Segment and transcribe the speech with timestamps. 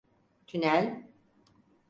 [0.47, 1.03] Tünel…